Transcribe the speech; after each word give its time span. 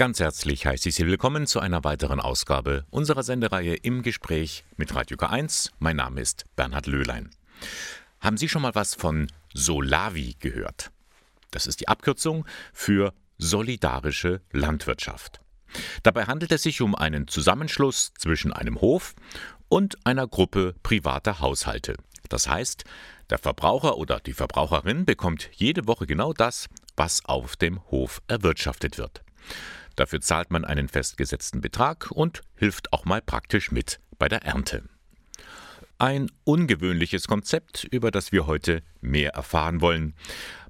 Ganz 0.00 0.18
herzlich 0.18 0.64
heiße 0.64 0.88
ich 0.88 0.94
Sie 0.94 1.06
willkommen 1.06 1.46
zu 1.46 1.60
einer 1.60 1.84
weiteren 1.84 2.20
Ausgabe 2.20 2.86
unserer 2.88 3.22
Sendereihe 3.22 3.74
im 3.74 4.00
Gespräch 4.00 4.64
mit 4.78 4.94
Radio 4.94 5.18
K1. 5.18 5.72
Mein 5.78 5.96
Name 5.96 6.22
ist 6.22 6.46
Bernhard 6.56 6.86
Löhlein. 6.86 7.28
Haben 8.18 8.38
Sie 8.38 8.48
schon 8.48 8.62
mal 8.62 8.74
was 8.74 8.94
von 8.94 9.30
Solavi 9.52 10.36
gehört? 10.40 10.90
Das 11.50 11.66
ist 11.66 11.80
die 11.80 11.88
Abkürzung 11.88 12.46
für 12.72 13.12
solidarische 13.36 14.40
Landwirtschaft. 14.52 15.42
Dabei 16.02 16.24
handelt 16.24 16.52
es 16.52 16.62
sich 16.62 16.80
um 16.80 16.94
einen 16.94 17.28
Zusammenschluss 17.28 18.14
zwischen 18.14 18.54
einem 18.54 18.80
Hof 18.80 19.14
und 19.68 19.98
einer 20.06 20.26
Gruppe 20.26 20.76
privater 20.82 21.40
Haushalte. 21.40 21.96
Das 22.30 22.48
heißt, 22.48 22.84
der 23.28 23.36
Verbraucher 23.36 23.98
oder 23.98 24.18
die 24.18 24.32
Verbraucherin 24.32 25.04
bekommt 25.04 25.50
jede 25.52 25.86
Woche 25.86 26.06
genau 26.06 26.32
das, 26.32 26.70
was 26.96 27.22
auf 27.26 27.54
dem 27.56 27.84
Hof 27.90 28.22
erwirtschaftet 28.28 28.96
wird. 28.96 29.22
Dafür 29.96 30.20
zahlt 30.20 30.50
man 30.50 30.64
einen 30.64 30.88
festgesetzten 30.88 31.60
Betrag 31.60 32.10
und 32.10 32.42
hilft 32.56 32.92
auch 32.92 33.04
mal 33.04 33.20
praktisch 33.20 33.70
mit 33.70 34.00
bei 34.18 34.28
der 34.28 34.42
Ernte. 34.42 34.84
Ein 35.98 36.30
ungewöhnliches 36.44 37.28
Konzept, 37.28 37.84
über 37.90 38.10
das 38.10 38.32
wir 38.32 38.46
heute 38.46 38.82
mehr 39.02 39.34
erfahren 39.34 39.82
wollen. 39.82 40.14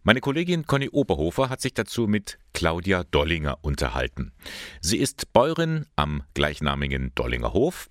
Meine 0.02 0.20
Kollegin 0.20 0.66
Conny 0.66 0.88
Oberhofer 0.88 1.50
hat 1.50 1.60
sich 1.60 1.74
dazu 1.74 2.08
mit 2.08 2.38
Claudia 2.52 3.04
Dollinger 3.04 3.58
unterhalten. 3.62 4.32
Sie 4.80 4.98
ist 4.98 5.32
Bäuerin 5.32 5.86
am 5.94 6.24
gleichnamigen 6.34 7.14
Dollinger 7.14 7.52
Hof 7.52 7.88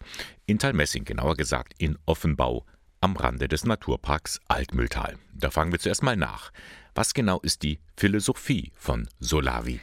in 0.47 0.59
Talmessing, 0.59 1.05
genauer 1.05 1.35
gesagt 1.35 1.73
in 1.77 1.97
Offenbau 2.05 2.65
am 2.99 3.15
Rande 3.15 3.47
des 3.47 3.63
Naturparks 3.63 4.39
Altmühltal. 4.47 5.17
Da 5.33 5.49
fragen 5.49 5.71
wir 5.71 5.79
zuerst 5.79 6.03
mal 6.03 6.17
nach. 6.17 6.51
Was 6.95 7.13
genau 7.13 7.39
ist 7.39 7.63
die 7.63 7.79
Philosophie 7.95 8.71
von 8.75 9.07
Solavi? 9.19 9.79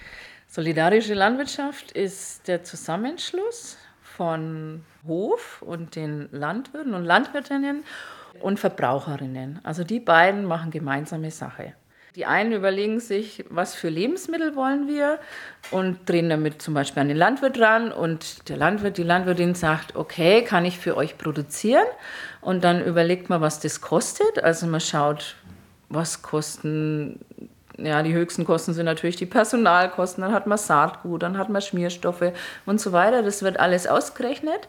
Solidarische 0.57 1.13
Landwirtschaft 1.13 1.93
ist 1.93 2.49
der 2.49 2.65
Zusammenschluss 2.65 3.77
von 4.01 4.87
Hof 5.07 5.61
und 5.61 5.97
den 5.97 6.31
Landwirten 6.33 6.95
und 6.95 7.05
Landwirtinnen 7.05 7.85
und 8.41 8.59
Verbraucherinnen. 8.59 9.61
Also 9.65 9.85
die 9.85 10.01
beiden 10.01 10.47
machen 10.47 10.71
gemeinsame 10.71 11.31
Sache. 11.31 11.75
Die 12.15 12.25
einen 12.25 12.55
überlegen 12.55 13.01
sich, 13.01 13.45
was 13.51 13.75
für 13.75 13.91
Lebensmittel 13.91 14.57
wollen 14.57 14.89
wir 14.89 15.19
und 15.73 16.09
drehen 16.09 16.31
damit 16.31 16.63
zum 16.63 16.73
Beispiel 16.73 17.03
an 17.03 17.09
den 17.09 17.19
Landwirt 17.19 17.61
ran 17.61 17.93
und 17.93 18.49
der 18.49 18.57
Landwirt, 18.57 18.97
die 18.97 19.03
Landwirtin 19.03 19.55
sagt, 19.55 19.95
okay, 19.95 20.43
kann 20.43 20.65
ich 20.65 20.79
für 20.79 20.97
euch 20.97 21.19
produzieren? 21.19 21.85
Und 22.41 22.65
dann 22.65 22.83
überlegt 22.83 23.29
man, 23.29 23.43
was 23.43 23.61
das 23.61 23.83
kostet. 23.83 24.43
Also 24.43 24.67
man 24.67 24.81
schaut, 24.81 25.37
was 25.91 26.23
kosten 26.23 27.21
ja, 27.79 28.03
die 28.03 28.15
höchsten 28.15 28.45
Kosten 28.45 28.73
sind 28.73 28.87
natürlich 28.87 29.17
die 29.17 29.27
Personalkosten, 29.27 30.23
dann 30.23 30.33
hat 30.33 30.47
man 30.47 30.59
Saatgut, 30.59 31.23
dann 31.23 31.39
hat 31.39 31.49
man 31.49 31.63
Schmierstoffe 31.63 32.33
und 32.65 32.81
so 32.81 32.93
weiter. 32.93 33.23
Das 33.23 33.43
wird 33.43 33.59
alles 33.59 33.87
ausgerechnet. 33.87 34.69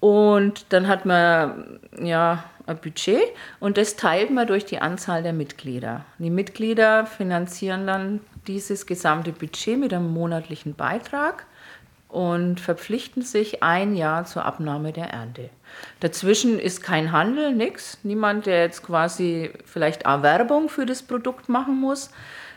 Und 0.00 0.66
dann 0.68 0.86
hat 0.86 1.06
man 1.06 1.80
ja 1.98 2.44
ein 2.66 2.76
Budget 2.78 3.22
und 3.60 3.78
das 3.78 3.96
teilt 3.96 4.30
man 4.30 4.46
durch 4.46 4.64
die 4.66 4.78
Anzahl 4.78 5.22
der 5.22 5.32
Mitglieder. 5.32 6.04
Die 6.18 6.30
Mitglieder 6.30 7.06
finanzieren 7.06 7.86
dann 7.86 8.20
dieses 8.46 8.86
gesamte 8.86 9.32
Budget 9.32 9.78
mit 9.78 9.94
einem 9.94 10.12
monatlichen 10.12 10.74
Beitrag 10.74 11.46
und 12.14 12.60
verpflichten 12.60 13.22
sich 13.22 13.62
ein 13.64 13.96
Jahr 13.96 14.24
zur 14.24 14.44
Abnahme 14.44 14.92
der 14.92 15.10
Ernte. 15.10 15.50
Dazwischen 15.98 16.60
ist 16.60 16.80
kein 16.80 17.10
Handel, 17.10 17.52
nichts. 17.52 17.98
Niemand, 18.04 18.46
der 18.46 18.62
jetzt 18.62 18.84
quasi 18.84 19.50
vielleicht 19.64 20.06
auch 20.06 20.22
Werbung 20.22 20.68
für 20.68 20.86
das 20.86 21.02
Produkt 21.02 21.48
machen 21.48 21.80
muss, 21.80 22.10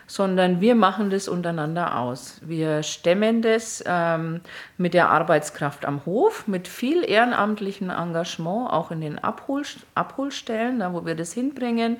sondern 0.06 0.60
wir 0.60 0.76
machen 0.76 1.10
das 1.10 1.26
untereinander 1.26 1.98
aus. 1.98 2.40
Wir 2.42 2.84
stemmen 2.84 3.42
das 3.42 3.82
ähm, 3.84 4.42
mit 4.76 4.94
der 4.94 5.10
Arbeitskraft 5.10 5.84
am 5.86 6.06
Hof, 6.06 6.46
mit 6.46 6.68
viel 6.68 7.02
ehrenamtlichem 7.04 7.90
Engagement, 7.90 8.70
auch 8.70 8.92
in 8.92 9.00
den 9.00 9.18
Abhol 9.18 9.64
Abholstellen, 9.96 10.78
da 10.78 10.92
wo 10.92 11.04
wir 11.04 11.16
das 11.16 11.32
hinbringen. 11.32 11.98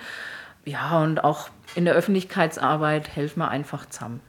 Ja, 0.64 1.00
und 1.00 1.24
auch 1.24 1.50
in 1.74 1.84
der 1.84 1.94
Öffentlichkeitsarbeit 1.94 3.14
helfen 3.14 3.40
wir 3.40 3.48
einfach 3.48 3.86
zusammen. 3.86 4.20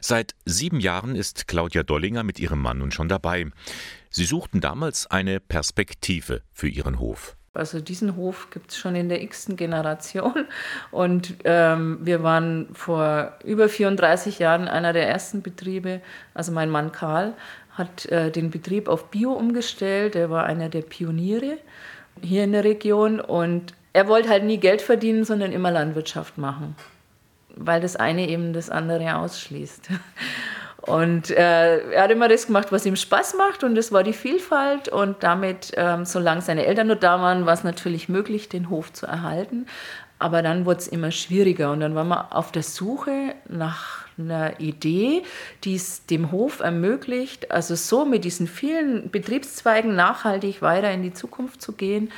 Seit 0.00 0.34
sieben 0.44 0.80
Jahren 0.80 1.16
ist 1.16 1.48
Claudia 1.48 1.82
Dollinger 1.82 2.22
mit 2.22 2.38
ihrem 2.38 2.60
Mann 2.60 2.78
nun 2.78 2.92
schon 2.92 3.08
dabei. 3.08 3.46
Sie 4.10 4.24
suchten 4.24 4.60
damals 4.60 5.06
eine 5.06 5.40
Perspektive 5.40 6.42
für 6.52 6.68
ihren 6.68 6.98
Hof. 6.98 7.36
Also 7.54 7.80
diesen 7.80 8.14
Hof 8.14 8.48
gibt 8.50 8.70
es 8.70 8.78
schon 8.78 8.94
in 8.94 9.08
der 9.08 9.22
x-ten 9.22 9.56
Generation. 9.56 10.46
Und 10.90 11.34
ähm, 11.44 11.98
wir 12.02 12.22
waren 12.22 12.68
vor 12.72 13.36
über 13.44 13.68
34 13.68 14.38
Jahren 14.38 14.68
einer 14.68 14.92
der 14.92 15.08
ersten 15.08 15.42
Betriebe. 15.42 16.00
Also 16.34 16.52
mein 16.52 16.70
Mann 16.70 16.92
Karl 16.92 17.34
hat 17.72 18.06
äh, 18.06 18.30
den 18.30 18.50
Betrieb 18.50 18.88
auf 18.88 19.10
Bio 19.10 19.32
umgestellt. 19.32 20.14
Er 20.14 20.30
war 20.30 20.44
einer 20.44 20.68
der 20.68 20.82
Pioniere 20.82 21.58
hier 22.22 22.44
in 22.44 22.52
der 22.52 22.64
Region. 22.64 23.20
Und 23.20 23.74
er 23.92 24.08
wollte 24.08 24.28
halt 24.28 24.44
nie 24.44 24.58
Geld 24.58 24.82
verdienen, 24.82 25.24
sondern 25.24 25.52
immer 25.52 25.70
Landwirtschaft 25.70 26.38
machen. 26.38 26.76
Weil 27.54 27.80
das 27.80 27.96
eine 27.96 28.28
eben 28.28 28.52
das 28.52 28.70
andere 28.70 29.16
ausschließt. 29.16 29.88
Und 30.82 31.30
äh, 31.30 31.90
er 31.90 32.04
hat 32.04 32.10
immer 32.10 32.28
das 32.28 32.46
gemacht, 32.46 32.72
was 32.72 32.86
ihm 32.86 32.96
Spaß 32.96 33.34
macht 33.34 33.62
und 33.62 33.74
das 33.74 33.92
war 33.92 34.04
die 34.04 34.14
Vielfalt. 34.14 34.88
Und 34.88 35.22
damit, 35.22 35.72
ähm, 35.76 36.06
solange 36.06 36.40
seine 36.40 36.64
Eltern 36.64 36.86
nur 36.86 36.96
da 36.96 37.20
waren, 37.20 37.44
war 37.44 37.52
es 37.52 37.62
natürlich 37.62 38.08
möglich, 38.08 38.48
den 38.48 38.70
Hof 38.70 38.90
zu 38.92 39.04
erhalten. 39.04 39.66
Aber 40.18 40.40
dann 40.40 40.64
wurde 40.64 40.78
es 40.78 40.88
immer 40.88 41.10
schwieriger 41.10 41.72
und 41.72 41.80
dann 41.80 41.94
waren 41.94 42.08
wir 42.08 42.34
auf 42.34 42.52
der 42.52 42.62
Suche 42.62 43.34
nach 43.48 44.06
einer 44.18 44.58
Idee, 44.60 45.22
die 45.62 45.76
es 45.76 46.06
dem 46.06 46.32
Hof 46.32 46.60
ermöglicht, 46.60 47.50
also 47.52 47.74
so 47.74 48.04
mit 48.04 48.24
diesen 48.24 48.48
vielen 48.48 49.10
Betriebszweigen 49.10 49.94
nachhaltig 49.94 50.60
weiter 50.62 50.90
in 50.90 51.02
die 51.02 51.12
Zukunft 51.12 51.62
zu 51.62 51.72
gehen 51.72 52.10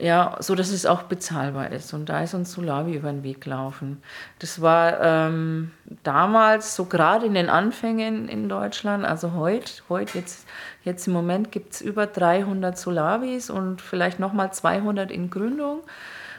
ja, 0.00 0.36
so 0.40 0.54
dass 0.54 0.70
es 0.70 0.86
auch 0.86 1.02
bezahlbar 1.02 1.70
ist. 1.72 1.92
Und 1.92 2.08
da 2.08 2.22
ist 2.22 2.34
uns 2.34 2.52
Solavi 2.52 2.94
über 2.94 3.12
den 3.12 3.22
Weg 3.22 3.42
gelaufen. 3.42 4.02
Das 4.38 4.60
war 4.62 5.00
ähm, 5.00 5.72
damals, 6.02 6.74
so 6.74 6.86
gerade 6.86 7.26
in 7.26 7.34
den 7.34 7.50
Anfängen 7.50 8.28
in 8.28 8.48
Deutschland, 8.48 9.04
also 9.04 9.34
heute, 9.34 9.70
heute 9.88 10.18
jetzt, 10.18 10.46
jetzt 10.84 11.06
im 11.06 11.12
Moment 11.12 11.52
gibt 11.52 11.74
es 11.74 11.80
über 11.82 12.06
300 12.06 12.78
Solavis 12.78 13.50
und 13.50 13.82
vielleicht 13.82 14.18
nochmal 14.18 14.52
200 14.52 15.10
in 15.10 15.28
Gründung. 15.28 15.80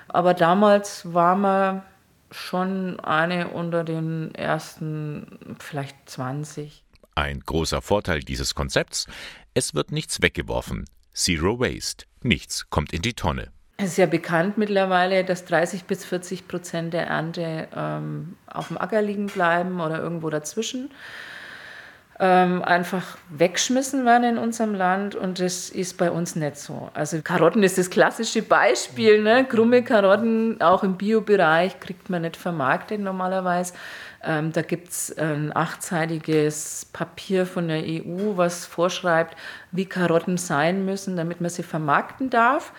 Aber 0.07 0.33
damals 0.33 1.13
war 1.13 1.35
man 1.35 1.83
schon 2.31 2.99
eine 2.99 3.49
unter 3.49 3.83
den 3.83 4.33
ersten 4.33 5.55
vielleicht 5.59 6.09
20. 6.09 6.83
Ein 7.13 7.41
großer 7.41 7.81
Vorteil 7.81 8.21
dieses 8.21 8.55
Konzepts, 8.55 9.05
es 9.53 9.75
wird 9.75 9.91
nichts 9.91 10.21
weggeworfen. 10.21 10.85
Zero 11.13 11.59
Waste. 11.59 12.05
Nichts 12.21 12.69
kommt 12.69 12.93
in 12.93 13.01
die 13.01 13.13
Tonne. 13.13 13.51
Es 13.77 13.91
ist 13.91 13.97
ja 13.97 14.05
bekannt 14.05 14.57
mittlerweile, 14.57 15.23
dass 15.23 15.45
30 15.45 15.85
bis 15.85 16.05
40 16.05 16.47
Prozent 16.47 16.93
der 16.93 17.07
Ernte 17.07 17.67
ähm, 17.75 18.37
auf 18.45 18.67
dem 18.67 18.77
Acker 18.77 19.01
liegen 19.01 19.25
bleiben 19.25 19.81
oder 19.81 19.99
irgendwo 19.99 20.29
dazwischen. 20.29 20.91
Ähm, 22.23 22.61
einfach 22.61 23.17
wegschmissen 23.29 24.05
werden 24.05 24.35
in 24.35 24.37
unserem 24.37 24.75
Land 24.75 25.15
und 25.15 25.39
das 25.39 25.71
ist 25.71 25.97
bei 25.97 26.11
uns 26.11 26.35
nicht 26.35 26.55
so. 26.55 26.91
Also 26.93 27.19
Karotten 27.23 27.63
ist 27.63 27.79
das 27.79 27.89
klassische 27.89 28.43
Beispiel. 28.43 29.23
Ne? 29.23 29.43
Krumme 29.43 29.81
Karotten, 29.81 30.61
auch 30.61 30.83
im 30.83 30.97
Biobereich, 30.97 31.79
kriegt 31.79 32.11
man 32.11 32.21
nicht 32.21 32.37
vermarktet 32.37 33.01
normalerweise. 33.01 33.73
Ähm, 34.23 34.51
da 34.51 34.61
gibt 34.61 34.89
es 34.89 35.17
ein 35.17 35.55
achtseitiges 35.55 36.85
Papier 36.93 37.47
von 37.47 37.67
der 37.67 37.81
EU, 37.83 38.37
was 38.37 38.67
vorschreibt, 38.67 39.35
wie 39.71 39.85
Karotten 39.85 40.37
sein 40.37 40.85
müssen, 40.85 41.15
damit 41.17 41.41
man 41.41 41.49
sie 41.49 41.63
vermarkten 41.63 42.29
darf. 42.29 42.71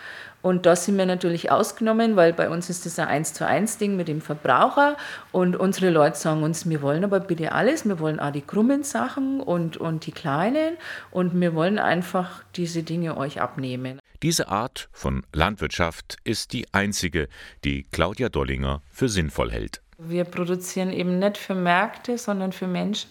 Und 0.43 0.65
da 0.65 0.75
sind 0.75 0.97
wir 0.97 1.05
natürlich 1.05 1.51
ausgenommen, 1.51 2.17
weil 2.17 2.33
bei 2.33 2.49
uns 2.49 2.69
ist 2.69 2.85
das 2.85 2.99
ein 2.99 3.07
1 3.07 3.33
zu 3.33 3.47
1 3.47 3.77
Ding 3.77 3.95
mit 3.95 4.09
dem 4.09 4.19
Verbraucher. 4.19 4.97
Und 5.31 5.55
unsere 5.55 5.89
Leute 5.89 6.17
sagen 6.17 6.43
uns, 6.43 6.67
wir 6.69 6.81
wollen 6.81 7.05
aber 7.05 7.21
bitte 7.21 7.53
alles. 7.53 7.85
Wir 7.85 7.97
wollen 7.97 8.19
auch 8.19 8.31
die 8.31 8.41
krummen 8.41 8.83
Sachen 8.83 9.39
und, 9.39 9.77
und 9.77 10.05
die 10.05 10.11
kleinen. 10.11 10.75
Und 11.11 11.39
wir 11.39 11.55
wollen 11.55 11.79
einfach 11.79 12.43
diese 12.57 12.83
Dinge 12.83 13.15
euch 13.15 13.39
abnehmen. 13.39 13.99
Diese 14.21 14.49
Art 14.49 14.89
von 14.91 15.23
Landwirtschaft 15.31 16.17
ist 16.25 16.51
die 16.51 16.65
einzige, 16.73 17.29
die 17.63 17.83
Claudia 17.83 18.27
Dollinger 18.27 18.81
für 18.91 19.07
sinnvoll 19.07 19.49
hält. 19.49 19.81
Wir 19.97 20.25
produzieren 20.25 20.91
eben 20.91 21.19
nicht 21.19 21.37
für 21.37 21.55
Märkte, 21.55 22.17
sondern 22.17 22.51
für 22.51 22.67
Menschen. 22.67 23.09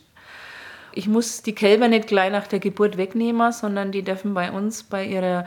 Ich 0.94 1.08
muss 1.08 1.42
die 1.42 1.54
Kälber 1.54 1.88
nicht 1.88 2.08
gleich 2.08 2.30
nach 2.30 2.46
der 2.46 2.58
Geburt 2.58 2.98
wegnehmen, 2.98 3.52
sondern 3.52 3.90
die 3.90 4.02
dürfen 4.02 4.34
bei 4.34 4.52
uns 4.52 4.82
bei 4.82 5.06
ihrer 5.06 5.46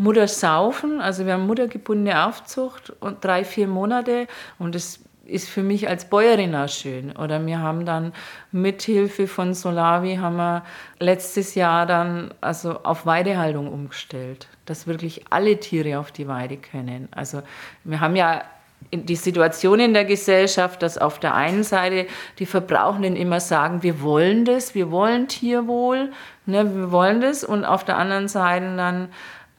Mutter 0.00 0.28
saufen. 0.28 1.02
Also 1.02 1.26
wir 1.26 1.34
haben 1.34 1.46
muttergebundene 1.46 2.24
Aufzucht 2.26 2.90
und 3.00 3.22
drei, 3.22 3.44
vier 3.44 3.68
Monate 3.68 4.26
und 4.58 4.74
das 4.74 5.00
ist 5.26 5.50
für 5.50 5.62
mich 5.62 5.88
als 5.88 6.06
Bäuerin 6.06 6.54
auch 6.54 6.70
schön. 6.70 7.14
Oder 7.16 7.44
wir 7.46 7.58
haben 7.60 7.84
dann 7.84 8.14
mithilfe 8.50 9.28
von 9.28 9.52
Solavi 9.52 10.16
haben 10.16 10.36
wir 10.36 10.64
letztes 10.98 11.54
Jahr 11.54 11.84
dann 11.84 12.32
also 12.40 12.80
auf 12.82 13.04
Weidehaltung 13.04 13.70
umgestellt, 13.70 14.48
dass 14.64 14.86
wirklich 14.86 15.24
alle 15.28 15.60
Tiere 15.60 15.98
auf 15.98 16.10
die 16.12 16.26
Weide 16.26 16.56
können. 16.56 17.08
Also 17.12 17.42
wir 17.84 18.00
haben 18.00 18.16
ja 18.16 18.42
die 18.92 19.16
Situation 19.16 19.80
in 19.80 19.92
der 19.92 20.06
Gesellschaft, 20.06 20.82
dass 20.82 20.96
auf 20.96 21.20
der 21.20 21.34
einen 21.34 21.62
Seite 21.62 22.06
die 22.38 22.46
Verbrauchenden 22.46 23.16
immer 23.16 23.38
sagen, 23.38 23.82
wir 23.82 24.00
wollen 24.00 24.46
das, 24.46 24.74
wir 24.74 24.90
wollen 24.90 25.28
Tierwohl, 25.28 26.10
ne, 26.46 26.74
wir 26.74 26.90
wollen 26.90 27.20
das, 27.20 27.44
und 27.44 27.66
auf 27.66 27.84
der 27.84 27.98
anderen 27.98 28.28
Seite 28.28 28.74
dann 28.76 29.08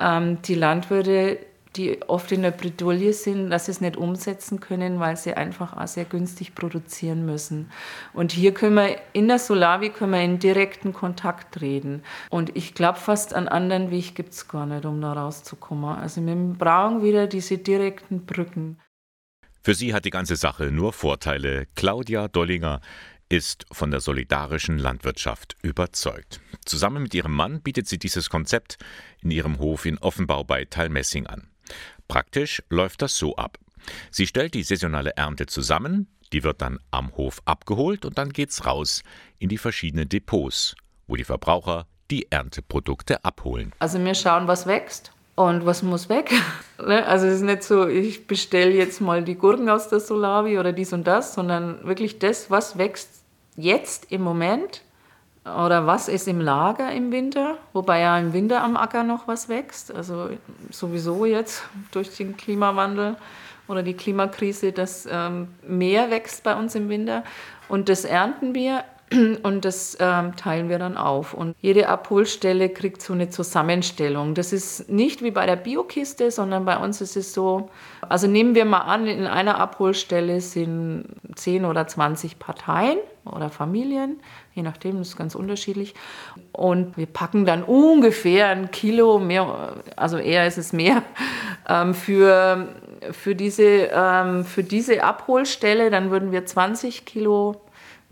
ähm, 0.01 0.41
die 0.41 0.55
Landwirte 0.55 1.37
die 1.75 2.01
oft 2.07 2.31
in 2.31 2.41
der 2.41 2.51
Bredouille 2.51 3.13
sind, 3.13 3.49
dass 3.49 3.65
sie 3.65 3.71
es 3.71 3.81
nicht 3.81 3.95
umsetzen 3.95 4.59
können, 4.59 4.99
weil 4.99 5.15
sie 5.15 5.33
einfach 5.33 5.77
auch 5.77 5.87
sehr 5.87 6.03
günstig 6.03 6.53
produzieren 6.53 7.25
müssen. 7.25 7.71
Und 8.13 8.33
hier 8.33 8.53
können 8.53 8.75
wir 8.75 8.97
in 9.13 9.27
der 9.29 9.39
Solavi 9.39 9.89
können 9.89 10.11
wir 10.11 10.21
in 10.21 10.39
direkten 10.39 10.91
Kontakt 10.91 11.61
reden. 11.61 12.03
Und 12.29 12.55
ich 12.57 12.73
glaube, 12.73 12.99
fast 12.99 13.33
einen 13.33 13.47
anderen 13.47 13.89
Weg 13.89 14.15
gibt 14.15 14.33
es 14.33 14.47
gar 14.49 14.65
nicht, 14.65 14.85
um 14.85 14.99
da 14.99 15.13
rauszukommen. 15.13 15.95
Also 15.95 16.25
wir 16.25 16.35
brauchen 16.35 17.03
wieder 17.03 17.27
diese 17.27 17.57
direkten 17.57 18.25
Brücken. 18.25 18.77
Für 19.63 19.75
sie 19.75 19.93
hat 19.93 20.05
die 20.05 20.09
ganze 20.09 20.35
Sache 20.35 20.71
nur 20.71 20.91
Vorteile. 20.91 21.67
Claudia 21.75 22.27
Dollinger 22.27 22.81
ist 23.31 23.65
von 23.71 23.91
der 23.91 24.01
solidarischen 24.01 24.77
Landwirtschaft 24.77 25.55
überzeugt. 25.61 26.41
Zusammen 26.65 27.03
mit 27.03 27.13
ihrem 27.13 27.31
Mann 27.31 27.61
bietet 27.61 27.87
sie 27.87 27.97
dieses 27.97 28.29
Konzept 28.29 28.77
in 29.21 29.31
ihrem 29.31 29.57
Hof 29.59 29.85
in 29.85 29.97
Offenbau 29.99 30.43
bei 30.43 30.65
Talmessing 30.65 31.27
an. 31.27 31.47
Praktisch 32.09 32.61
läuft 32.69 33.01
das 33.01 33.15
so 33.15 33.37
ab. 33.37 33.57
Sie 34.11 34.27
stellt 34.27 34.53
die 34.53 34.63
saisonale 34.63 35.11
Ernte 35.15 35.45
zusammen, 35.45 36.07
die 36.33 36.43
wird 36.43 36.61
dann 36.61 36.79
am 36.91 37.15
Hof 37.15 37.41
abgeholt 37.45 38.03
und 38.03 38.17
dann 38.17 38.33
geht's 38.33 38.65
raus 38.65 39.01
in 39.39 39.47
die 39.47 39.57
verschiedenen 39.57 40.09
Depots, 40.09 40.75
wo 41.07 41.15
die 41.15 41.23
Verbraucher 41.23 41.87
die 42.11 42.29
Ernteprodukte 42.29 43.23
abholen. 43.23 43.71
Also 43.79 44.03
wir 44.03 44.13
schauen, 44.13 44.49
was 44.49 44.65
wächst 44.65 45.13
und 45.35 45.65
was 45.65 45.83
muss 45.83 46.09
weg. 46.09 46.31
Ne? 46.83 47.05
also 47.05 47.27
es 47.27 47.35
ist 47.35 47.41
nicht 47.43 47.61
so, 47.61 47.87
ich 47.87 48.25
bestelle 48.25 48.71
jetzt 48.71 49.01
mal 49.01 49.23
die 49.23 49.35
Gurken 49.35 49.69
aus 49.69 49.87
der 49.87 49.99
Solavi 49.99 50.57
oder 50.57 50.73
dies 50.73 50.93
und 50.93 51.05
das, 51.05 51.35
sondern 51.35 51.85
wirklich 51.85 52.17
das, 52.17 52.49
was 52.49 52.79
wächst 52.79 53.20
jetzt 53.55 54.11
im 54.11 54.21
Moment 54.21 54.81
oder 55.43 55.87
was 55.87 56.07
ist 56.07 56.27
im 56.27 56.39
Lager 56.39 56.91
im 56.91 57.11
Winter, 57.11 57.57
wobei 57.73 58.01
ja 58.01 58.17
im 58.19 58.31
Winter 58.33 58.63
am 58.63 58.77
Acker 58.77 59.03
noch 59.03 59.27
was 59.27 59.49
wächst. 59.49 59.93
Also 59.93 60.29
sowieso 60.69 61.25
jetzt 61.25 61.63
durch 61.91 62.15
den 62.15 62.37
Klimawandel 62.37 63.15
oder 63.67 63.81
die 63.81 63.95
Klimakrise, 63.95 64.71
dass 64.71 65.07
ähm, 65.09 65.47
mehr 65.67 66.11
wächst 66.11 66.43
bei 66.43 66.55
uns 66.55 66.75
im 66.75 66.89
Winter. 66.89 67.23
Und 67.69 67.89
das 67.89 68.05
ernten 68.05 68.53
wir 68.53 68.83
und 69.43 69.65
das 69.65 69.97
ähm, 69.99 70.35
teilen 70.35 70.69
wir 70.69 70.79
dann 70.79 70.97
auf. 70.97 71.33
Und 71.33 71.55
jede 71.59 71.89
Abholstelle 71.89 72.69
kriegt 72.69 73.01
so 73.01 73.13
eine 73.13 73.29
Zusammenstellung. 73.29 74.35
Das 74.35 74.53
ist 74.53 74.89
nicht 74.89 75.21
wie 75.21 75.31
bei 75.31 75.45
der 75.45 75.57
Biokiste, 75.57 76.31
sondern 76.31 76.65
bei 76.65 76.77
uns 76.77 77.01
ist 77.01 77.17
es 77.17 77.33
so, 77.33 77.69
also 78.07 78.27
nehmen 78.27 78.55
wir 78.55 78.65
mal 78.65 78.79
an, 78.79 79.07
in 79.07 79.27
einer 79.27 79.59
Abholstelle 79.59 80.39
sind 80.39 81.05
10 81.35 81.65
oder 81.65 81.87
20 81.87 82.39
Parteien 82.39 82.97
oder 83.25 83.49
Familien, 83.49 84.19
je 84.53 84.63
nachdem, 84.63 84.97
das 84.97 85.09
ist 85.09 85.17
ganz 85.17 85.35
unterschiedlich. 85.35 85.93
Und 86.53 86.97
wir 86.97 87.05
packen 87.05 87.45
dann 87.45 87.63
ungefähr 87.63 88.47
ein 88.47 88.71
Kilo 88.71 89.19
mehr, 89.19 89.73
also 89.95 90.17
eher 90.17 90.47
ist 90.47 90.57
es 90.57 90.73
mehr, 90.73 91.03
ähm, 91.69 91.93
für, 91.93 92.69
für, 93.11 93.35
diese, 93.35 93.89
ähm, 93.93 94.45
für 94.45 94.63
diese 94.63 95.03
Abholstelle. 95.03 95.89
Dann 95.89 96.11
würden 96.11 96.31
wir 96.31 96.45
20 96.45 97.05
Kilo 97.05 97.61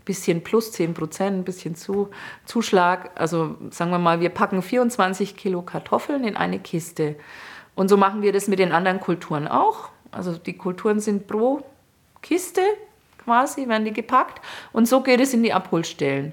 bisschen 0.04 0.42
plus 0.42 0.72
10 0.72 0.94
Prozent, 0.94 1.38
ein 1.38 1.44
bisschen 1.44 1.74
zu, 1.74 2.10
Zuschlag. 2.44 3.10
Also 3.14 3.56
sagen 3.70 3.90
wir 3.90 3.98
mal, 3.98 4.20
wir 4.20 4.30
packen 4.30 4.62
24 4.62 5.36
Kilo 5.36 5.62
Kartoffeln 5.62 6.24
in 6.24 6.36
eine 6.36 6.58
Kiste. 6.58 7.16
Und 7.74 7.88
so 7.88 7.96
machen 7.96 8.22
wir 8.22 8.32
das 8.32 8.48
mit 8.48 8.58
den 8.58 8.72
anderen 8.72 9.00
Kulturen 9.00 9.48
auch. 9.48 9.90
Also 10.10 10.36
die 10.36 10.56
Kulturen 10.56 11.00
sind 11.00 11.26
pro 11.26 11.62
Kiste 12.22 12.62
quasi, 13.24 13.68
werden 13.68 13.84
die 13.84 13.92
gepackt. 13.92 14.40
Und 14.72 14.88
so 14.88 15.02
geht 15.02 15.20
es 15.20 15.34
in 15.34 15.42
die 15.42 15.52
Abholstellen. 15.52 16.32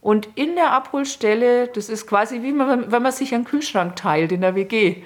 Und 0.00 0.28
in 0.36 0.54
der 0.54 0.72
Abholstelle, 0.72 1.68
das 1.68 1.88
ist 1.88 2.06
quasi 2.06 2.42
wie 2.42 2.52
man, 2.52 2.90
wenn 2.90 3.02
man 3.02 3.12
sich 3.12 3.34
einen 3.34 3.44
Kühlschrank 3.44 3.96
teilt 3.96 4.32
in 4.32 4.40
der 4.40 4.54
WG. 4.54 5.02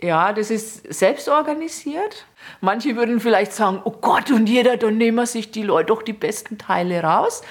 Ja, 0.00 0.32
das 0.32 0.50
ist 0.50 0.92
selbst 0.92 1.28
organisiert. 1.28 2.26
Manche 2.60 2.94
würden 2.94 3.18
vielleicht 3.18 3.52
sagen, 3.52 3.80
oh 3.84 3.90
Gott, 3.90 4.30
und 4.30 4.48
jeder, 4.48 4.76
dann 4.76 4.96
nehmen 4.96 5.26
sich 5.26 5.50
die 5.50 5.64
Leute 5.64 5.86
doch 5.86 6.02
die 6.02 6.12
besten 6.12 6.56
Teile 6.56 7.02
raus. 7.02 7.42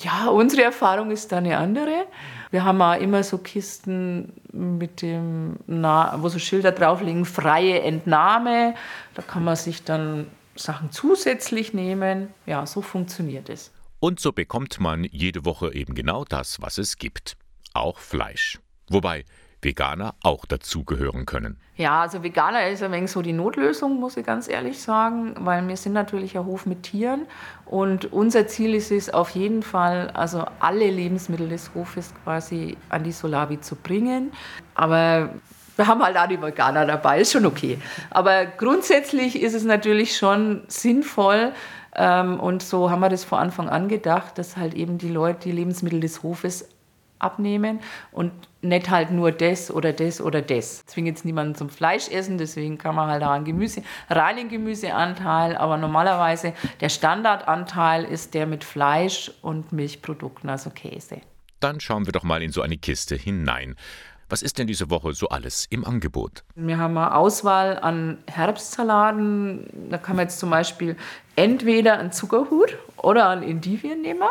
Ja, 0.00 0.28
unsere 0.28 0.62
Erfahrung 0.62 1.10
ist 1.10 1.32
da 1.32 1.38
eine 1.38 1.56
andere. 1.58 2.06
Wir 2.50 2.64
haben 2.64 2.80
auch 2.80 2.96
immer 2.96 3.24
so 3.24 3.38
Kisten 3.38 4.32
mit 4.52 5.02
dem, 5.02 5.56
wo 5.66 6.28
so 6.28 6.38
Schilder 6.38 6.70
drauf 6.70 7.00
liegen, 7.00 7.24
freie 7.24 7.80
Entnahme. 7.80 8.74
Da 9.14 9.22
kann 9.22 9.42
man 9.42 9.56
sich 9.56 9.82
dann 9.82 10.28
Sachen 10.54 10.92
zusätzlich 10.92 11.74
nehmen. 11.74 12.32
Ja, 12.46 12.66
so 12.66 12.82
funktioniert 12.82 13.48
es. 13.48 13.72
Und 13.98 14.20
so 14.20 14.32
bekommt 14.32 14.78
man 14.78 15.04
jede 15.04 15.44
Woche 15.44 15.74
eben 15.74 15.94
genau 15.94 16.24
das, 16.24 16.60
was 16.60 16.78
es 16.78 16.98
gibt. 16.98 17.36
Auch 17.72 17.98
Fleisch. 17.98 18.60
Wobei 18.88 19.24
Veganer 19.64 20.14
auch 20.22 20.44
dazugehören 20.44 21.26
können. 21.26 21.58
Ja, 21.76 22.02
also 22.02 22.22
Veganer 22.22 22.68
ist 22.68 22.82
ein 22.82 22.92
wenig 22.92 23.10
so 23.10 23.22
die 23.22 23.32
Notlösung, 23.32 23.98
muss 23.98 24.16
ich 24.16 24.24
ganz 24.24 24.48
ehrlich 24.48 24.80
sagen, 24.80 25.34
weil 25.40 25.66
wir 25.66 25.76
sind 25.76 25.92
natürlich 25.92 26.36
ein 26.38 26.44
Hof 26.44 26.66
mit 26.66 26.84
Tieren 26.84 27.26
und 27.66 28.12
unser 28.12 28.46
Ziel 28.46 28.74
ist 28.74 28.92
es 28.92 29.12
auf 29.12 29.30
jeden 29.30 29.62
Fall, 29.62 30.10
also 30.10 30.44
alle 30.60 30.88
Lebensmittel 30.88 31.48
des 31.48 31.74
Hofes 31.74 32.12
quasi 32.22 32.76
an 32.90 33.02
die 33.02 33.12
Solavi 33.12 33.60
zu 33.60 33.74
bringen. 33.74 34.32
Aber 34.76 35.30
wir 35.76 35.86
haben 35.88 36.02
halt 36.04 36.16
auch 36.16 36.28
die 36.28 36.40
Veganer 36.40 36.86
dabei, 36.86 37.20
ist 37.20 37.32
schon 37.32 37.46
okay. 37.46 37.78
Aber 38.10 38.46
grundsätzlich 38.46 39.42
ist 39.42 39.54
es 39.54 39.64
natürlich 39.64 40.16
schon 40.16 40.62
sinnvoll, 40.68 41.52
ähm, 41.96 42.40
und 42.40 42.62
so 42.62 42.90
haben 42.90 43.00
wir 43.00 43.08
das 43.08 43.24
vor 43.24 43.38
Anfang 43.38 43.68
an 43.68 43.88
gedacht, 43.88 44.38
dass 44.38 44.56
halt 44.56 44.74
eben 44.74 44.98
die 44.98 45.08
Leute 45.08 45.40
die 45.44 45.52
Lebensmittel 45.52 46.00
des 46.00 46.22
Hofes 46.22 46.68
abnehmen 47.24 47.80
und 48.12 48.32
nicht 48.62 48.90
halt 48.90 49.10
nur 49.10 49.32
das 49.32 49.70
oder 49.70 49.92
das 49.92 50.20
oder 50.20 50.42
das. 50.42 50.84
Zwingt 50.86 51.08
jetzt 51.08 51.24
niemanden 51.24 51.54
zum 51.54 51.68
Fleisch 51.68 52.08
essen, 52.08 52.38
deswegen 52.38 52.78
kann 52.78 52.94
man 52.94 53.08
halt 53.08 53.22
auch 53.22 53.30
einen 53.30 53.44
Gemüse, 53.44 53.82
reinen 54.08 54.48
Gemüseanteil, 54.48 55.56
aber 55.56 55.76
normalerweise 55.76 56.54
der 56.80 56.88
Standardanteil 56.88 58.04
ist 58.04 58.34
der 58.34 58.46
mit 58.46 58.64
Fleisch 58.64 59.30
und 59.42 59.72
Milchprodukten, 59.72 60.48
also 60.48 60.70
Käse. 60.70 61.20
Dann 61.60 61.80
schauen 61.80 62.06
wir 62.06 62.12
doch 62.12 62.24
mal 62.24 62.42
in 62.42 62.52
so 62.52 62.62
eine 62.62 62.76
Kiste 62.76 63.16
hinein. 63.16 63.76
Was 64.28 64.42
ist 64.42 64.58
denn 64.58 64.66
diese 64.66 64.90
Woche 64.90 65.12
so 65.12 65.28
alles 65.28 65.66
im 65.70 65.84
Angebot? 65.84 66.44
Wir 66.54 66.78
haben 66.78 66.96
eine 66.96 67.14
Auswahl 67.14 67.78
an 67.78 68.18
Herbstsalaten. 68.26 69.88
Da 69.90 69.98
kann 69.98 70.16
man 70.16 70.24
jetzt 70.24 70.38
zum 70.38 70.50
Beispiel 70.50 70.96
entweder 71.36 71.98
einen 71.98 72.10
Zuckerhut 72.10 72.76
oder 72.96 73.28
einen 73.28 73.42
Endiviennehmer 73.42 74.30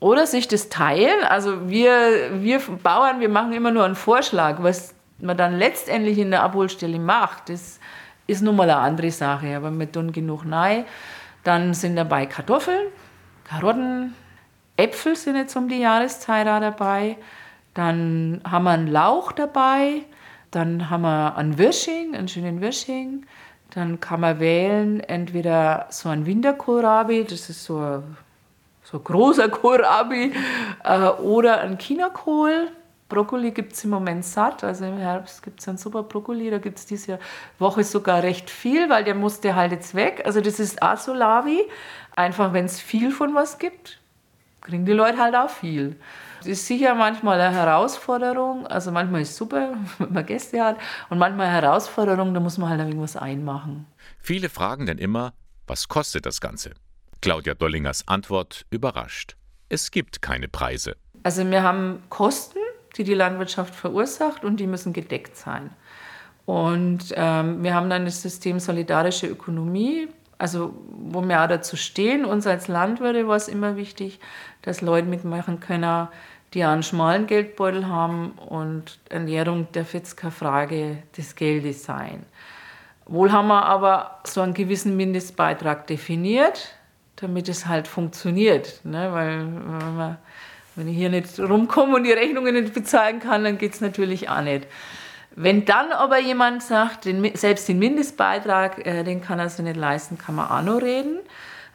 oder 0.00 0.26
sich 0.26 0.48
das 0.48 0.68
teilen. 0.68 1.24
Also 1.28 1.68
wir, 1.68 2.30
wir 2.42 2.60
Bauern, 2.82 3.20
wir 3.20 3.28
machen 3.28 3.52
immer 3.52 3.70
nur 3.70 3.84
einen 3.84 3.94
Vorschlag, 3.94 4.62
was 4.62 4.94
man 5.18 5.36
dann 5.36 5.58
letztendlich 5.58 6.18
in 6.18 6.30
der 6.30 6.42
Abholstelle 6.42 6.98
macht. 6.98 7.48
Das 7.48 7.80
ist 8.26 8.42
nun 8.42 8.56
mal 8.56 8.68
eine 8.68 8.76
andere 8.76 9.10
Sache, 9.10 9.56
aber 9.56 9.70
wir 9.70 9.90
tun 9.90 10.12
genug 10.12 10.44
rein. 10.50 10.84
Dann 11.42 11.74
sind 11.74 11.96
dabei 11.96 12.26
Kartoffeln, 12.26 12.88
Karotten, 13.44 14.14
Äpfel 14.76 15.14
sind 15.14 15.36
jetzt 15.36 15.54
um 15.56 15.68
die 15.68 15.80
Jahreszeit 15.80 16.48
auch 16.48 16.60
dabei. 16.60 17.16
Dann 17.74 18.40
haben 18.48 18.64
wir 18.64 18.70
einen 18.70 18.88
Lauch 18.88 19.32
dabei. 19.32 20.02
Dann 20.50 20.90
haben 20.90 21.02
wir 21.02 21.36
einen 21.36 21.58
Wirsching, 21.58 22.14
einen 22.14 22.28
schönen 22.28 22.60
Wirsching. 22.60 23.26
Dann 23.70 24.00
kann 24.00 24.20
man 24.20 24.38
wählen, 24.38 25.00
entweder 25.00 25.86
so 25.90 26.08
ein 26.08 26.26
Winterkohlrabi, 26.26 27.24
das 27.24 27.50
ist 27.50 27.64
so 27.64 27.78
ein 27.78 28.16
so 28.94 29.00
großer 29.00 29.48
Kohlrabi 29.48 30.32
äh, 30.84 31.08
oder 31.08 31.62
ein 31.62 31.78
Chinakohl. 31.78 32.68
Brokkoli 33.08 33.50
gibt 33.50 33.72
es 33.72 33.82
im 33.82 33.90
Moment 33.90 34.24
satt, 34.24 34.62
also 34.62 34.84
im 34.84 34.98
Herbst 34.98 35.42
gibt 35.42 35.60
es 35.60 35.68
einen 35.68 35.78
super 35.78 36.04
Brokkoli, 36.04 36.48
da 36.48 36.58
gibt 36.58 36.78
es 36.78 36.86
diese 36.86 37.18
Woche 37.58 37.82
sogar 37.82 38.22
recht 38.22 38.48
viel, 38.48 38.88
weil 38.88 39.02
der 39.02 39.14
musste 39.14 39.56
halt 39.56 39.72
jetzt 39.72 39.94
weg. 39.96 40.22
Also 40.24 40.40
das 40.40 40.60
ist 40.60 40.80
Asolavi, 40.82 41.60
einfach 42.14 42.52
wenn 42.52 42.66
es 42.66 42.80
viel 42.80 43.10
von 43.10 43.34
was 43.34 43.58
gibt, 43.58 43.98
kriegen 44.60 44.86
die 44.86 44.92
Leute 44.92 45.18
halt 45.18 45.34
auch 45.34 45.50
viel. 45.50 45.96
Das 46.38 46.46
ist 46.46 46.66
sicher 46.66 46.94
manchmal 46.94 47.40
eine 47.40 47.54
Herausforderung, 47.54 48.66
also 48.68 48.92
manchmal 48.92 49.22
ist 49.22 49.30
es 49.30 49.36
super, 49.36 49.74
wenn 49.98 50.12
man 50.12 50.24
Gäste 50.24 50.62
hat 50.62 50.76
und 51.10 51.18
manchmal 51.18 51.48
eine 51.48 51.62
Herausforderung, 51.62 52.32
da 52.32 52.38
muss 52.38 52.58
man 52.58 52.68
halt 52.68 52.80
irgendwas 52.80 53.16
einmachen. 53.16 53.86
Viele 54.20 54.48
fragen 54.48 54.86
dann 54.86 54.98
immer, 54.98 55.32
was 55.66 55.88
kostet 55.88 56.26
das 56.26 56.40
Ganze? 56.40 56.74
Claudia 57.24 57.54
Dollingers 57.54 58.06
Antwort 58.06 58.66
überrascht. 58.68 59.34
Es 59.70 59.90
gibt 59.90 60.20
keine 60.20 60.46
Preise. 60.46 60.94
Also 61.22 61.50
wir 61.50 61.62
haben 61.62 62.02
Kosten, 62.10 62.58
die 62.98 63.04
die 63.04 63.14
Landwirtschaft 63.14 63.74
verursacht 63.74 64.44
und 64.44 64.60
die 64.60 64.66
müssen 64.66 64.92
gedeckt 64.92 65.34
sein. 65.34 65.70
Und 66.44 67.14
ähm, 67.16 67.64
wir 67.64 67.72
haben 67.72 67.88
dann 67.88 68.04
das 68.04 68.20
System 68.20 68.60
solidarische 68.60 69.26
Ökonomie, 69.26 70.08
also 70.36 70.74
wo 70.86 71.22
wir 71.22 71.42
auch 71.42 71.48
dazu 71.48 71.78
stehen. 71.78 72.26
Uns 72.26 72.46
als 72.46 72.68
Landwirte 72.68 73.26
war 73.26 73.36
es 73.36 73.48
immer 73.48 73.78
wichtig, 73.78 74.20
dass 74.60 74.82
Leute 74.82 75.08
mitmachen 75.08 75.60
können, 75.60 76.08
die 76.52 76.62
einen 76.62 76.82
schmalen 76.82 77.26
Geldbeutel 77.26 77.88
haben 77.88 78.32
und 78.32 78.98
Ernährung 79.08 79.66
darf 79.72 79.94
jetzt 79.94 80.18
keine 80.18 80.30
Frage 80.30 81.02
des 81.16 81.36
Geldes 81.36 81.84
sein. 81.84 82.26
Wohl 83.06 83.32
haben 83.32 83.48
wir 83.48 83.64
aber 83.64 84.20
so 84.24 84.42
einen 84.42 84.52
gewissen 84.52 84.94
Mindestbeitrag 84.98 85.86
definiert, 85.86 86.76
damit 87.16 87.48
es 87.48 87.66
halt 87.66 87.88
funktioniert. 87.88 88.80
Ne? 88.84 89.12
Weil 89.12 89.38
wenn, 89.38 89.96
man, 89.96 90.18
wenn 90.76 90.88
ich 90.88 90.96
hier 90.96 91.10
nicht 91.10 91.38
rumkomme 91.38 91.96
und 91.96 92.04
die 92.04 92.12
Rechnungen 92.12 92.54
nicht 92.54 92.74
bezahlen 92.74 93.20
kann, 93.20 93.44
dann 93.44 93.58
geht 93.58 93.74
es 93.74 93.80
natürlich 93.80 94.28
auch 94.28 94.42
nicht. 94.42 94.66
Wenn 95.36 95.64
dann 95.64 95.90
aber 95.90 96.20
jemand 96.20 96.62
sagt, 96.62 97.06
den, 97.06 97.34
selbst 97.36 97.68
den 97.68 97.78
Mindestbeitrag, 97.78 98.86
äh, 98.86 99.02
den 99.02 99.20
kann 99.20 99.38
er 99.38 99.48
sich 99.48 99.64
nicht 99.64 99.76
leisten, 99.76 100.16
kann 100.16 100.36
man 100.36 100.48
auch 100.48 100.62
noch 100.62 100.80
reden. 100.80 101.18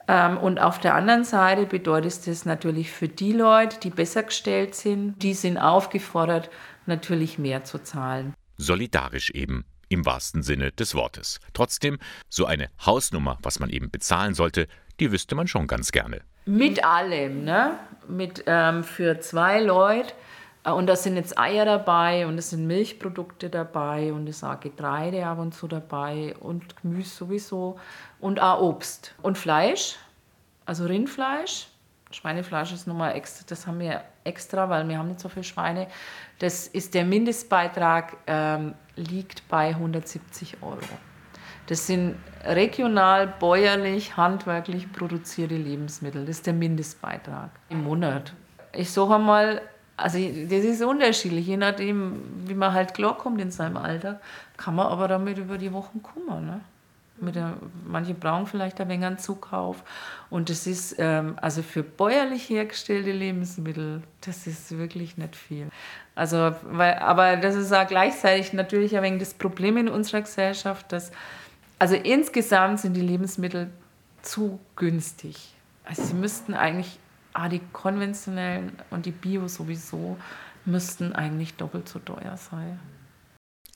Ähm, 0.08 0.38
und 0.38 0.60
auf 0.60 0.80
der 0.80 0.96
anderen 0.96 1.26
Seite 1.26 1.66
bedeutet 1.66 2.26
das 2.26 2.46
natürlich 2.46 2.92
für 2.92 3.10
die 3.10 3.34
Leute, 3.34 3.80
die 3.80 3.90
besser 3.90 4.24
gestellt 4.24 4.76
sind, 4.76 5.22
die 5.22 5.34
sind 5.34 5.58
aufgefordert, 5.58 6.50
natürlich 6.86 7.38
mehr 7.38 7.66
zu 7.66 7.80
zahlen. 7.80 8.34
Solidarisch 8.58 9.30
eben 9.32 9.66
im 9.90 10.06
wahrsten 10.06 10.42
Sinne 10.42 10.72
des 10.72 10.96
Wortes. 10.96 11.40
Trotzdem, 11.54 11.98
so 12.30 12.46
eine 12.46 12.70
Hausnummer, 12.86 13.38
was 13.42 13.60
man 13.60 13.70
eben 13.70 13.92
bezahlen 13.92 14.36
sollte, 14.36 14.68
die 15.00 15.12
wüsste 15.12 15.36
man 15.36 15.48
schon 15.48 15.68
ganz 15.68 15.92
gerne. 15.92 16.22
Mit 16.46 16.84
allem, 16.84 17.44
ne? 17.44 17.72
Mit 18.08 18.44
ähm, 18.48 18.84
für 18.84 19.20
zwei 19.20 19.62
Leute. 19.62 20.14
Äh, 20.64 20.72
und 20.72 20.88
da 20.88 20.96
sind 20.96 21.16
jetzt 21.16 21.38
Eier 21.38 21.66
dabei 21.66 22.26
und 22.28 22.38
es 22.38 22.50
sind 22.52 22.68
Milchprodukte 22.68 23.50
dabei 23.50 24.14
und 24.14 24.28
es 24.28 24.44
auch 24.44 24.60
Getreide 24.60 25.26
ab 25.26 25.40
und 25.40 25.54
zu 25.54 25.68
dabei 25.68 26.36
und 26.40 26.82
Gemüse 26.82 27.10
sowieso 27.10 27.80
und 28.20 28.42
auch 28.42 28.62
Obst 28.62 29.16
und 29.22 29.38
Fleisch, 29.38 29.96
also 30.66 30.86
Rindfleisch. 30.86 31.68
Schweinefleisch 32.12 32.74
ist 32.74 32.88
nochmal 32.88 33.16
extra, 33.16 33.46
das 33.48 33.68
haben 33.68 33.80
wir 33.80 34.02
extra, 34.24 34.68
weil 34.68 34.88
wir 34.90 34.98
haben 34.98 35.10
nicht 35.10 35.20
so 35.20 35.30
viele 35.30 35.44
Schweine. 35.44 35.88
Das 36.40 36.68
ist 36.68 36.96
der 36.96 37.06
Mindestbeitrag 37.06 38.18
ähm, 38.26 38.74
liegt 38.96 39.48
bei 39.48 39.68
170 39.68 40.58
Euro. 40.64 40.80
Das 41.70 41.86
sind 41.86 42.16
regional, 42.44 43.28
bäuerlich, 43.28 44.18
handwerklich 44.18 44.92
produzierte 44.92 45.56
Lebensmittel. 45.56 46.26
Das 46.26 46.38
ist 46.38 46.48
der 46.48 46.54
Mindestbeitrag 46.54 47.52
im 47.70 47.84
Monat. 47.84 48.34
Ich 48.74 48.90
sage 48.90 49.20
mal, 49.20 49.62
also 49.96 50.18
das 50.18 50.64
ist 50.64 50.82
unterschiedlich, 50.82 51.46
je 51.46 51.58
nachdem, 51.58 52.24
wie 52.48 52.56
man 52.56 52.74
halt 52.74 52.96
klarkommt 52.96 53.40
in 53.40 53.52
seinem 53.52 53.78
Alter, 53.78 54.20
kann 54.58 54.74
man 54.74 54.88
aber 54.88 55.08
damit 55.08 55.38
über 55.38 55.60
die 55.60 55.72
Wochen 55.72 56.02
kommen. 56.02 56.48
Ne? 56.48 56.62
Mit 57.22 57.36
der, 57.36 57.54
manche 57.86 58.16
brauchen 58.16 58.48
vielleicht 58.48 58.82
ein 58.82 58.90
wenig 58.90 59.06
einen 59.06 59.20
Zukauf. 59.20 59.84
Und 60.32 60.50
das 60.50 60.66
ist, 60.66 60.96
ähm, 60.98 61.36
also 61.40 61.62
für 61.62 61.84
bäuerlich 61.84 62.50
hergestellte 62.50 63.12
Lebensmittel, 63.12 64.02
das 64.22 64.48
ist 64.48 64.76
wirklich 64.76 65.18
nicht 65.18 65.36
viel. 65.36 65.68
Also, 66.16 66.56
weil, 66.64 66.96
aber 66.96 67.38
das 67.38 67.54
ist 67.54 67.72
auch 67.72 67.86
gleichzeitig 67.86 68.54
natürlich 68.54 68.98
ein 68.98 69.04
wenig 69.04 69.20
das 69.20 69.36
Problem 69.36 69.78
in 69.78 69.88
unserer 69.88 70.22
Gesellschaft, 70.22 70.92
dass, 70.92 71.12
also 71.80 71.96
insgesamt 71.96 72.82
sind 72.82 72.94
die 72.94 73.02
Lebensmittel 73.02 73.72
zu 74.22 74.60
günstig. 74.76 75.56
Also 75.86 76.04
sie 76.04 76.14
müssten 76.14 76.54
eigentlich, 76.54 77.00
ah, 77.34 77.50
die 77.50 77.62
konventionellen 77.72 78.74
und 78.90 79.06
die 79.06 79.12
Bio 79.12 79.48
sowieso, 79.48 80.18
müssten 80.66 81.14
eigentlich 81.14 81.56
doppelt 81.56 81.88
so 81.88 82.00
teuer 82.00 82.38
sein. 82.38 82.80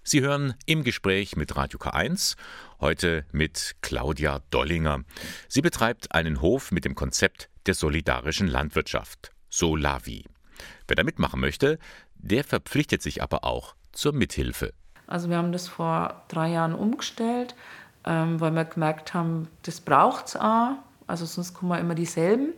Sie 0.03 0.19
hören 0.19 0.53
im 0.65 0.83
Gespräch 0.83 1.37
mit 1.37 1.55
Radio 1.55 1.79
K1 1.79 2.35
heute 2.81 3.25
mit 3.31 3.77
Claudia 3.81 4.41
Dollinger. 4.49 5.03
Sie 5.47 5.61
betreibt 5.61 6.13
einen 6.13 6.41
Hof 6.41 6.73
mit 6.73 6.83
dem 6.83 6.93
Konzept 6.93 7.49
der 7.67 7.73
solidarischen 7.73 8.47
Landwirtschaft, 8.47 9.31
Solavi. 9.49 10.25
Wer 10.87 10.95
da 10.97 11.03
mitmachen 11.03 11.39
möchte, 11.39 11.79
der 12.15 12.43
verpflichtet 12.43 13.01
sich 13.01 13.23
aber 13.23 13.45
auch 13.45 13.75
zur 13.93 14.11
Mithilfe. 14.11 14.73
Also 15.07 15.29
wir 15.29 15.37
haben 15.37 15.53
das 15.53 15.69
vor 15.69 16.25
drei 16.27 16.49
Jahren 16.49 16.75
umgestellt, 16.75 17.55
ähm, 18.05 18.39
weil 18.39 18.51
wir 18.51 18.65
gemerkt 18.65 19.13
haben, 19.13 19.47
das 19.63 19.81
braucht 19.81 20.27
es 20.27 20.35
auch. 20.35 20.71
Also 21.07 21.25
sonst 21.25 21.53
kommen 21.53 21.79
immer 21.79 21.95
dieselben. 21.95 22.53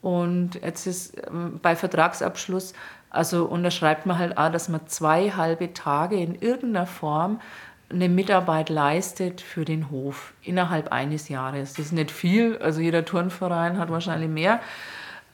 Und 0.00 0.56
jetzt 0.56 0.86
ist 0.86 1.16
ähm, 1.28 1.58
bei 1.60 1.74
Vertragsabschluss 1.76 2.74
also 3.10 3.46
unterschreibt 3.46 4.06
man 4.06 4.18
halt 4.18 4.36
auch, 4.36 4.52
dass 4.52 4.68
man 4.68 4.86
zwei 4.86 5.30
halbe 5.30 5.72
Tage 5.72 6.16
in 6.16 6.34
irgendeiner 6.34 6.86
Form 6.86 7.40
eine 7.90 8.08
Mitarbeit 8.08 8.68
leistet 8.68 9.40
für 9.40 9.64
den 9.64 9.90
Hof 9.90 10.34
innerhalb 10.42 10.92
eines 10.92 11.30
Jahres. 11.30 11.72
Das 11.72 11.86
ist 11.86 11.92
nicht 11.92 12.10
viel, 12.10 12.58
also 12.58 12.80
jeder 12.80 13.04
Turnverein 13.04 13.78
hat 13.78 13.90
wahrscheinlich 13.90 14.28
mehr. 14.28 14.60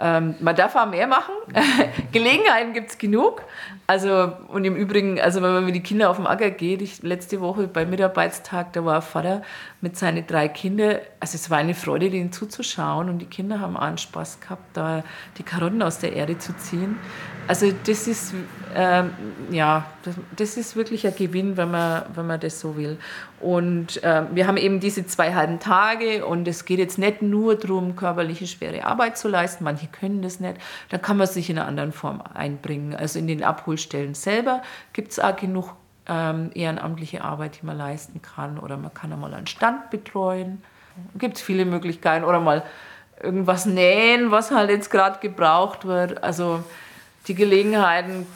Ähm, 0.00 0.34
man 0.40 0.56
darf 0.56 0.74
auch 0.74 0.86
mehr 0.86 1.06
machen. 1.06 1.34
Gelegenheiten 2.12 2.72
gibt 2.72 2.90
es 2.90 2.98
genug. 2.98 3.42
Also, 3.86 4.32
und 4.48 4.64
im 4.64 4.74
Übrigen, 4.74 5.20
also 5.20 5.40
wenn 5.40 5.52
man 5.52 5.64
mit 5.64 5.74
den 5.74 5.84
Kindern 5.84 6.08
auf 6.08 6.16
den 6.16 6.26
Acker 6.26 6.50
geht, 6.50 6.82
ich, 6.82 7.02
letzte 7.02 7.40
Woche 7.40 7.68
beim 7.68 7.90
Mitarbeitstag, 7.90 8.72
da 8.72 8.84
war 8.84 8.96
ein 8.96 9.02
Vater 9.02 9.42
mit 9.80 9.96
seinen 9.96 10.26
drei 10.26 10.48
Kindern. 10.48 10.98
Also 11.20 11.36
es 11.36 11.48
war 11.48 11.58
eine 11.58 11.74
Freude, 11.74 12.10
denen 12.10 12.32
zuzuschauen 12.32 13.08
und 13.08 13.18
die 13.18 13.26
Kinder 13.26 13.60
haben 13.60 13.76
auch 13.76 13.82
einen 13.82 13.98
Spaß 13.98 14.40
gehabt, 14.40 14.76
da 14.76 15.04
die 15.38 15.44
Karotten 15.44 15.82
aus 15.82 16.00
der 16.00 16.14
Erde 16.14 16.38
zu 16.38 16.56
ziehen. 16.56 16.98
Also 17.46 17.72
das 17.86 18.08
ist, 18.08 18.32
ähm, 18.74 19.10
ja, 19.50 19.84
das, 20.02 20.14
das, 20.36 20.56
ist 20.56 20.76
wirklich 20.76 21.06
ein 21.06 21.14
Gewinn, 21.14 21.56
wenn 21.58 21.70
man, 21.70 22.04
wenn 22.14 22.26
man 22.26 22.40
das 22.40 22.58
so 22.58 22.76
will. 22.76 22.96
Und 23.40 24.02
äh, 24.02 24.22
wir 24.32 24.46
haben 24.46 24.56
eben 24.56 24.80
diese 24.80 25.06
zwei 25.06 25.34
halben 25.34 25.60
Tage 25.60 26.24
und 26.24 26.48
es 26.48 26.64
geht 26.64 26.78
jetzt 26.78 26.96
nicht 26.98 27.20
nur 27.20 27.56
darum, 27.56 27.96
körperliche 27.96 28.46
schwere 28.46 28.84
Arbeit 28.84 29.18
zu 29.18 29.28
leisten, 29.28 29.64
manche 29.64 29.88
können 29.88 30.22
das 30.22 30.40
nicht, 30.40 30.56
dann 30.88 31.02
kann 31.02 31.18
man 31.18 31.26
sich 31.26 31.50
in 31.50 31.58
einer 31.58 31.68
anderen 31.68 31.92
Form 31.92 32.22
einbringen. 32.32 32.94
Also 32.94 33.18
in 33.18 33.26
den 33.26 33.44
Abholstellen 33.44 34.14
selber 34.14 34.62
gibt 34.94 35.12
es 35.12 35.20
auch 35.20 35.36
genug 35.36 35.74
ähm, 36.08 36.50
ehrenamtliche 36.54 37.22
Arbeit, 37.22 37.60
die 37.60 37.66
man 37.66 37.76
leisten 37.76 38.22
kann 38.22 38.58
oder 38.58 38.78
man 38.78 38.94
kann 38.94 39.12
einmal 39.12 39.34
einen 39.34 39.46
Stand 39.46 39.90
betreuen. 39.90 40.62
Gibt 41.18 41.36
es 41.36 41.42
viele 41.42 41.66
Möglichkeiten 41.66 42.24
oder 42.24 42.40
mal 42.40 42.62
irgendwas 43.22 43.66
nähen, 43.66 44.30
was 44.30 44.50
halt 44.50 44.70
jetzt 44.70 44.90
gerade 44.90 45.18
gebraucht 45.20 45.86
wird. 45.86 46.22
Also 46.22 46.64
die 47.26 47.34
Gelegenheiten 47.34 48.26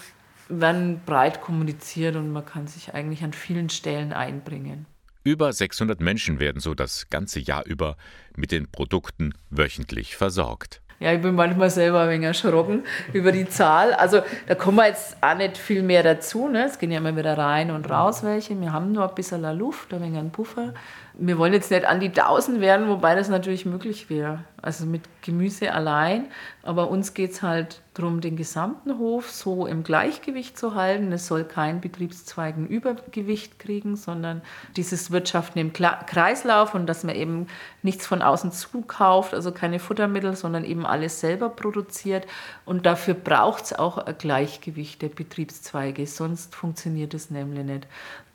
werden 0.49 1.00
breit 1.04 1.40
kommuniziert 1.40 2.16
und 2.16 2.33
man 2.33 2.45
kann 2.45 2.66
sich 2.66 2.95
eigentlich 2.95 3.23
an 3.23 3.33
vielen 3.33 3.68
Stellen 3.68 4.12
einbringen. 4.12 4.87
Über 5.25 5.52
600 5.52 6.00
Menschen 6.00 6.40
werden 6.40 6.61
so 6.61 6.75
das 6.75 7.11
ganze 7.11 7.38
Jahr 7.40 7.66
über 7.66 7.97
mit 8.35 8.50
den 8.50 8.71
Produkten 8.71 9.35
wöchentlich 9.50 10.16
versorgt. 10.16 10.80
Ja, 11.00 11.12
ich 11.12 11.23
bin 11.23 11.37
manchmal 11.37 11.71
selber 11.71 12.00
ein 12.00 12.09
wenig 12.09 12.26
erschrocken 12.26 12.83
über 13.12 13.30
die 13.30 13.49
Zahl. 13.49 13.92
Also 13.95 14.23
da 14.49 14.54
kommen 14.57 14.78
wir 14.78 14.88
jetzt 14.88 15.16
auch 15.21 15.37
nicht 15.37 15.57
viel 15.57 15.83
mehr 15.83 16.02
dazu. 16.02 16.49
Ne? 16.49 16.64
Es 16.64 16.78
gehen 16.78 16.90
ja 16.90 16.99
immer 16.99 17.16
wieder 17.16 17.38
rein 17.38 17.71
und 17.71 17.88
raus 17.88 18.25
welche. 18.25 18.61
Wir 18.61 18.73
haben 18.73 18.92
nur 18.92 19.09
ein 19.09 19.14
bisschen 19.14 19.42
Luft, 19.57 19.95
ein 19.95 20.02
wenig 20.02 20.18
einen 20.18 20.33
Puffer 20.33 20.75
wir 21.21 21.37
wollen 21.37 21.53
jetzt 21.53 21.73
nicht 21.73 21.85
an 21.85 21.99
die 21.99 22.09
1000 22.09 22.61
werden, 22.61 22.89
wobei 22.89 23.17
das 23.17 23.29
natürlich 23.29 23.67
möglich 23.67 24.09
wäre. 24.09 24.45
Also 24.63 24.87
mit 24.87 25.03
Gemüse 25.23 25.73
allein. 25.73 26.27
Aber 26.63 26.91
uns 26.91 27.13
geht 27.13 27.33
es 27.33 27.43
halt 27.43 27.83
darum, 27.95 28.21
den 28.21 28.37
gesamten 28.37 28.99
Hof 28.99 29.29
so 29.29 29.67
im 29.67 29.83
Gleichgewicht 29.83 30.57
zu 30.57 30.77
halten. 30.77 31.11
Es 31.11 31.27
soll 31.27 31.43
kein 31.43 31.81
Betriebszweig 31.81 32.57
ein 32.57 32.69
Übergewicht 32.69 33.59
kriegen, 33.59 33.97
sondern 33.97 34.43
dieses 34.77 35.11
Wirtschaften 35.11 35.59
im 35.59 35.73
Kreislauf 35.73 36.75
und 36.75 36.87
dass 36.87 37.03
man 37.03 37.17
eben 37.17 37.49
nichts 37.83 38.07
von 38.07 38.23
außen 38.23 38.53
zukauft, 38.53 39.35
also 39.35 39.51
keine 39.51 39.81
Futtermittel, 39.81 40.37
sondern 40.37 40.65
eben 40.65 40.87
alles 40.87 41.19
selber 41.19 41.49
produziert. 41.49 42.29
Und 42.65 42.87
dafür 42.87 43.15
braucht 43.15 43.65
es 43.65 43.73
auch 43.73 43.99
ein 43.99 44.17
Gleichgewicht 44.17 45.03
der 45.03 45.09
Betriebszweige, 45.09 46.07
sonst 46.07 46.55
funktioniert 46.55 47.13
es 47.13 47.31
nämlich 47.31 47.65
nicht. 47.65 47.89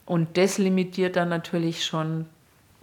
Und 0.06 0.38
das 0.38 0.58
limitiert 0.58 1.16
dann 1.16 1.30
natürlich 1.30 1.86
schon 1.86 2.26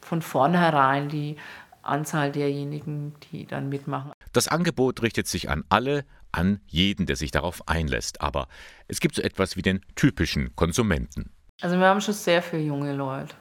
von 0.00 0.22
vornherein 0.22 1.08
die 1.08 1.36
Anzahl 1.82 2.30
derjenigen, 2.30 3.14
die 3.30 3.46
dann 3.46 3.68
mitmachen. 3.68 4.12
Das 4.32 4.48
Angebot 4.48 5.02
richtet 5.02 5.26
sich 5.26 5.48
an 5.48 5.64
alle, 5.68 6.04
an 6.32 6.60
jeden, 6.66 7.06
der 7.06 7.16
sich 7.16 7.30
darauf 7.30 7.66
einlässt. 7.68 8.20
Aber 8.20 8.48
es 8.86 9.00
gibt 9.00 9.14
so 9.14 9.22
etwas 9.22 9.56
wie 9.56 9.62
den 9.62 9.80
typischen 9.96 10.54
Konsumenten. 10.56 11.30
Also 11.60 11.78
wir 11.78 11.86
haben 11.86 12.00
schon 12.00 12.14
sehr 12.14 12.42
viele 12.42 12.62
junge 12.62 12.94
Leute. 12.94 13.34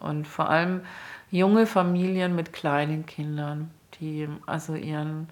Und 0.00 0.26
vor 0.26 0.48
allem 0.48 0.82
junge 1.30 1.66
Familien 1.66 2.36
mit 2.36 2.52
kleinen 2.52 3.06
Kindern, 3.06 3.70
die 4.00 4.28
also 4.46 4.74
ihren 4.74 5.28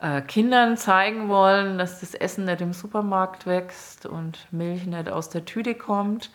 äh, 0.00 0.20
Kindern 0.22 0.76
zeigen 0.76 1.28
wollen, 1.28 1.78
dass 1.78 2.00
das 2.00 2.14
Essen 2.14 2.44
nicht 2.44 2.60
im 2.60 2.72
Supermarkt 2.72 3.46
wächst 3.46 4.06
und 4.06 4.46
Milch 4.50 4.86
nicht 4.86 5.08
aus 5.08 5.30
der 5.30 5.44
Tüte 5.44 5.74
kommt, 5.74 6.30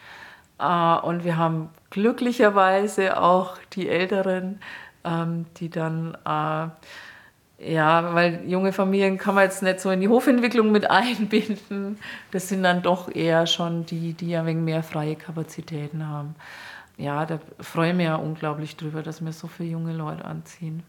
äh, 0.62 0.96
und 1.00 1.24
wir 1.24 1.38
haben 1.38 1.70
glücklicherweise 1.92 3.22
auch 3.22 3.58
die 3.74 3.88
Älteren, 3.88 4.60
ähm, 5.04 5.46
die 5.58 5.70
dann, 5.70 6.18
äh, 6.26 7.72
ja, 7.74 8.14
weil 8.16 8.44
junge 8.48 8.74
Familien 8.74 9.20
kann 9.20 9.36
man 9.36 9.44
jetzt 9.44 9.62
nicht 9.62 9.80
so 9.80 9.92
in 9.92 10.02
die 10.02 10.08
Hofentwicklung 10.08 10.72
mit 10.72 10.90
einbinden. 10.92 12.00
Das 12.32 12.50
sind 12.50 12.64
dann 12.64 12.82
doch 12.82 13.14
eher 13.14 13.46
schon 13.46 13.86
die, 13.86 14.14
die 14.14 14.36
ein 14.36 14.48
wenig 14.48 14.64
mehr 14.64 14.84
freie 14.84 15.16
Kapazitäten 15.16 16.08
haben. 16.08 16.36
Ja, 16.98 17.26
da 17.26 17.40
freue 17.60 17.92
ich 17.92 17.96
mich 17.96 18.06
ja 18.06 18.16
unglaublich 18.16 18.78
drüber, 18.78 19.04
dass 19.04 19.24
wir 19.24 19.32
so 19.32 19.48
viele 19.48 19.70
junge 19.70 19.94
Leute 19.94 20.26
anziehen. 20.26 20.84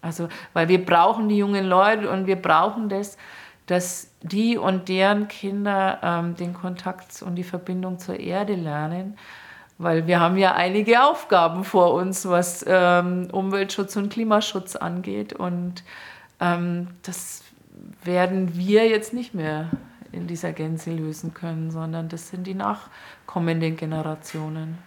Also, 0.00 0.28
weil 0.52 0.68
wir 0.68 0.84
brauchen 0.84 1.28
die 1.28 1.36
jungen 1.36 1.64
Leute 1.64 2.10
und 2.10 2.26
wir 2.26 2.36
brauchen 2.36 2.88
das, 2.88 3.16
dass 3.66 4.10
die 4.22 4.58
und 4.58 4.88
deren 4.88 5.28
Kinder 5.28 6.00
ähm, 6.02 6.34
den 6.34 6.52
Kontakt 6.52 7.22
und 7.22 7.36
die 7.36 7.44
Verbindung 7.44 7.98
zur 7.98 8.18
Erde 8.18 8.54
lernen, 8.54 9.16
weil 9.82 10.06
wir 10.06 10.20
haben 10.20 10.36
ja 10.36 10.54
einige 10.54 11.04
Aufgaben 11.04 11.64
vor 11.64 11.94
uns, 11.94 12.28
was 12.28 12.64
ähm, 12.66 13.28
Umweltschutz 13.32 13.96
und 13.96 14.12
Klimaschutz 14.12 14.76
angeht. 14.76 15.32
Und 15.32 15.84
ähm, 16.40 16.88
das 17.02 17.42
werden 18.04 18.56
wir 18.56 18.88
jetzt 18.88 19.12
nicht 19.12 19.34
mehr 19.34 19.70
in 20.12 20.26
dieser 20.26 20.52
Gänze 20.52 20.92
lösen 20.92 21.34
können, 21.34 21.70
sondern 21.70 22.08
das 22.08 22.28
sind 22.28 22.46
die 22.46 22.54
nachkommenden 22.54 23.76
Generationen. 23.76 24.78